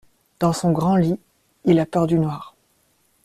Dans 0.39 0.51
son 0.51 0.71
grand 0.71 0.95
lit, 0.95 1.19
il 1.63 1.77
a 1.77 1.85
peur 1.85 2.07
du 2.07 2.17
noir. 2.17 2.55